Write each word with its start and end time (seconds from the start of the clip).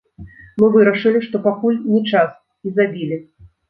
Мы 0.61 0.69
вырашылі, 0.77 1.23
што 1.27 1.43
пакуль 1.47 1.79
не 1.93 2.03
час, 2.15 2.29
і 2.65 2.77
забілі. 2.79 3.25